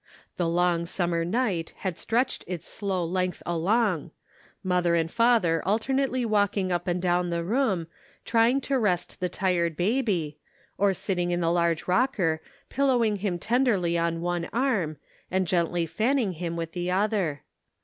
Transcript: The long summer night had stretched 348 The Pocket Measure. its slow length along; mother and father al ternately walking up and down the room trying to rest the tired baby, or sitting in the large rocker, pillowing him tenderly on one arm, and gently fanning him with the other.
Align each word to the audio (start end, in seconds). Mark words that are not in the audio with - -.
The 0.37 0.49
long 0.49 0.87
summer 0.87 1.23
night 1.23 1.75
had 1.81 1.95
stretched 1.95 2.45
348 2.45 2.57
The 2.57 2.65
Pocket 2.65 2.81
Measure. 2.81 2.97
its 2.97 3.05
slow 3.05 3.05
length 3.05 3.43
along; 3.45 4.11
mother 4.63 4.95
and 4.95 5.11
father 5.11 5.61
al 5.63 5.77
ternately 5.77 6.25
walking 6.25 6.71
up 6.71 6.87
and 6.87 6.99
down 6.99 7.29
the 7.29 7.43
room 7.43 7.85
trying 8.25 8.61
to 8.61 8.79
rest 8.79 9.19
the 9.19 9.29
tired 9.29 9.77
baby, 9.77 10.39
or 10.79 10.95
sitting 10.95 11.29
in 11.29 11.39
the 11.41 11.51
large 11.51 11.87
rocker, 11.87 12.41
pillowing 12.69 13.17
him 13.17 13.37
tenderly 13.37 13.95
on 13.95 14.21
one 14.21 14.49
arm, 14.51 14.97
and 15.29 15.45
gently 15.47 15.85
fanning 15.85 16.31
him 16.31 16.55
with 16.55 16.71
the 16.71 16.89
other. 16.89 17.43